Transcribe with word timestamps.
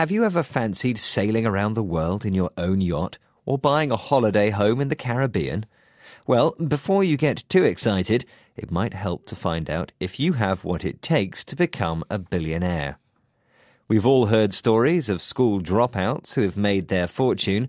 Have 0.00 0.10
you 0.10 0.24
ever 0.24 0.42
fancied 0.42 0.96
sailing 0.96 1.44
around 1.44 1.74
the 1.74 1.82
world 1.82 2.24
in 2.24 2.32
your 2.32 2.50
own 2.56 2.80
yacht 2.80 3.18
or 3.44 3.58
buying 3.58 3.90
a 3.90 3.98
holiday 3.98 4.48
home 4.48 4.80
in 4.80 4.88
the 4.88 4.96
Caribbean? 4.96 5.66
Well, 6.26 6.52
before 6.52 7.04
you 7.04 7.18
get 7.18 7.44
too 7.50 7.64
excited, 7.64 8.24
it 8.56 8.70
might 8.70 8.94
help 8.94 9.26
to 9.26 9.36
find 9.36 9.68
out 9.68 9.92
if 10.00 10.18
you 10.18 10.32
have 10.32 10.64
what 10.64 10.86
it 10.86 11.02
takes 11.02 11.44
to 11.44 11.54
become 11.54 12.02
a 12.08 12.18
billionaire. 12.18 12.98
We've 13.88 14.06
all 14.06 14.24
heard 14.24 14.54
stories 14.54 15.10
of 15.10 15.20
school 15.20 15.60
dropouts 15.60 16.32
who 16.32 16.40
have 16.40 16.56
made 16.56 16.88
their 16.88 17.06
fortune, 17.06 17.68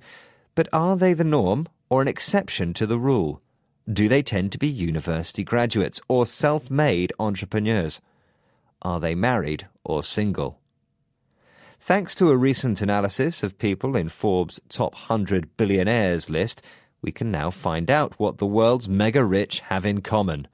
but 0.55 0.69
are 0.71 0.95
they 0.95 1.11
the 1.11 1.25
norm 1.25 1.67
or 1.89 2.01
an 2.01 2.07
exception 2.07 2.73
to 2.75 2.87
the 2.87 2.97
rule? 2.97 3.41
Do 3.91 4.07
they 4.07 4.23
tend 4.23 4.53
to 4.53 4.57
be 4.57 4.69
university 4.69 5.43
graduates 5.43 5.99
or 6.07 6.25
self 6.25 6.71
made 6.71 7.11
entrepreneurs? 7.19 7.99
Are 8.81 9.01
they 9.01 9.15
married 9.15 9.67
or 9.83 10.01
single? 10.01 10.60
Thanks 11.83 12.13
to 12.15 12.29
a 12.29 12.37
recent 12.37 12.79
analysis 12.83 13.41
of 13.41 13.57
people 13.57 13.95
in 13.95 14.07
Forbes' 14.07 14.59
top 14.69 14.93
100 14.93 15.57
billionaires 15.57 16.29
list, 16.29 16.61
we 17.01 17.11
can 17.11 17.31
now 17.31 17.49
find 17.49 17.89
out 17.89 18.19
what 18.19 18.37
the 18.37 18.45
world's 18.45 18.87
mega 18.87 19.25
rich 19.25 19.61
have 19.61 19.83
in 19.83 20.01
common. 20.01 20.47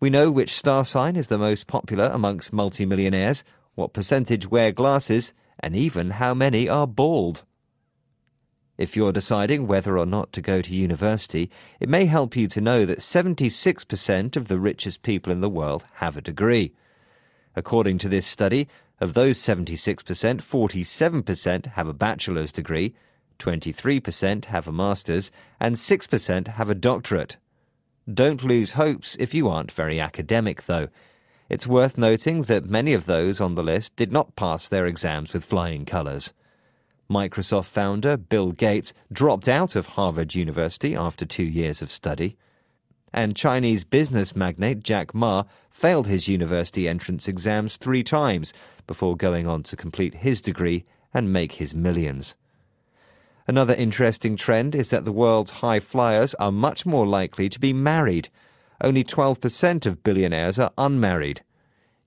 We 0.00 0.10
know 0.10 0.32
which 0.32 0.52
star 0.52 0.84
sign 0.84 1.14
is 1.14 1.28
the 1.28 1.38
most 1.38 1.68
popular 1.68 2.10
amongst 2.12 2.52
multimillionaires, 2.52 3.44
what 3.76 3.92
percentage 3.92 4.50
wear 4.50 4.72
glasses, 4.72 5.32
and 5.60 5.76
even 5.76 6.10
how 6.10 6.34
many 6.34 6.68
are 6.68 6.88
bald. 6.88 7.44
If 8.76 8.96
you're 8.96 9.12
deciding 9.12 9.68
whether 9.68 9.96
or 9.96 10.06
not 10.06 10.32
to 10.32 10.42
go 10.42 10.60
to 10.60 10.74
university, 10.74 11.52
it 11.78 11.88
may 11.88 12.06
help 12.06 12.34
you 12.34 12.48
to 12.48 12.60
know 12.60 12.84
that 12.84 12.98
76% 12.98 14.36
of 14.36 14.48
the 14.48 14.58
richest 14.58 15.02
people 15.02 15.32
in 15.32 15.40
the 15.40 15.48
world 15.48 15.86
have 15.94 16.16
a 16.16 16.20
degree. 16.20 16.74
According 17.54 17.98
to 17.98 18.08
this 18.08 18.26
study, 18.26 18.66
of 19.00 19.14
those 19.14 19.38
76%, 19.38 20.02
47% 20.02 21.66
have 21.66 21.88
a 21.88 21.94
bachelor's 21.94 22.52
degree, 22.52 22.94
23% 23.38 24.46
have 24.46 24.66
a 24.66 24.72
master's, 24.72 25.30
and 25.60 25.76
6% 25.76 26.48
have 26.48 26.68
a 26.68 26.74
doctorate. 26.74 27.36
Don't 28.12 28.42
lose 28.42 28.72
hopes 28.72 29.16
if 29.20 29.34
you 29.34 29.48
aren't 29.48 29.70
very 29.70 30.00
academic, 30.00 30.64
though. 30.64 30.88
It's 31.48 31.66
worth 31.66 31.96
noting 31.96 32.42
that 32.42 32.66
many 32.66 32.92
of 32.92 33.06
those 33.06 33.40
on 33.40 33.54
the 33.54 33.62
list 33.62 33.96
did 33.96 34.12
not 34.12 34.36
pass 34.36 34.68
their 34.68 34.86
exams 34.86 35.32
with 35.32 35.44
flying 35.44 35.84
colours. 35.84 36.32
Microsoft 37.10 37.66
founder 37.66 38.16
Bill 38.16 38.52
Gates 38.52 38.92
dropped 39.10 39.48
out 39.48 39.74
of 39.74 39.86
Harvard 39.86 40.34
University 40.34 40.94
after 40.94 41.24
two 41.24 41.44
years 41.44 41.80
of 41.80 41.90
study. 41.90 42.36
And 43.12 43.36
Chinese 43.36 43.84
business 43.84 44.36
magnate 44.36 44.82
Jack 44.82 45.14
Ma 45.14 45.44
failed 45.70 46.06
his 46.06 46.28
university 46.28 46.88
entrance 46.88 47.28
exams 47.28 47.76
three 47.76 48.02
times 48.02 48.52
before 48.86 49.16
going 49.16 49.46
on 49.46 49.62
to 49.64 49.76
complete 49.76 50.14
his 50.14 50.40
degree 50.40 50.84
and 51.14 51.32
make 51.32 51.52
his 51.52 51.74
millions. 51.74 52.34
Another 53.46 53.74
interesting 53.74 54.36
trend 54.36 54.74
is 54.74 54.90
that 54.90 55.06
the 55.06 55.12
world's 55.12 55.50
high 55.50 55.80
flyers 55.80 56.34
are 56.34 56.52
much 56.52 56.84
more 56.84 57.06
likely 57.06 57.48
to 57.48 57.58
be 57.58 57.72
married. 57.72 58.28
Only 58.82 59.04
12% 59.04 59.86
of 59.86 60.02
billionaires 60.02 60.58
are 60.58 60.70
unmarried. 60.76 61.42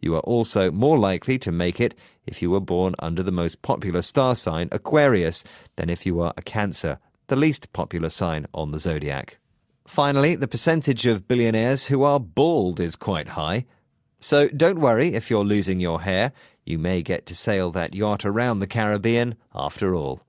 You 0.02 0.15
are 0.15 0.21
also 0.21 0.71
more 0.71 0.99
likely 0.99 1.39
to 1.39 1.52
make 1.52 1.80
it 1.80 1.95
if 2.27 2.41
you 2.41 2.52
were 2.52 2.59
born 2.59 2.93
under 2.99 3.23
the 3.23 3.31
most 3.31 3.61
popular 3.63 4.03
star 4.03 4.36
sign, 4.36 4.69
Aquarius, 4.71 5.43
than 5.77 5.89
if 5.89 6.05
you 6.05 6.21
are 6.21 6.33
a 6.38 6.41
Cancer, 6.43 6.99
the 7.27 7.36
least 7.36 7.73
popular 7.73 8.09
sign 8.09 8.45
on 8.53 8.71
the 8.71 8.80
zodiac. 8.80 9.38
Finally, 9.85 10.35
the 10.35 10.47
percentage 10.47 11.05
of 11.05 11.27
billionaires 11.27 11.85
who 11.85 12.03
are 12.03 12.19
bald 12.19 12.79
is 12.79 12.95
quite 12.95 13.29
high. 13.29 13.65
So 14.19 14.47
don't 14.49 14.79
worry 14.79 15.13
if 15.13 15.29
you're 15.29 15.43
losing 15.43 15.79
your 15.79 16.01
hair. 16.01 16.31
You 16.65 16.77
may 16.77 17.01
get 17.01 17.25
to 17.25 17.35
sail 17.35 17.71
that 17.71 17.95
yacht 17.95 18.23
around 18.23 18.59
the 18.59 18.67
Caribbean 18.67 19.35
after 19.53 19.95
all. 19.95 20.21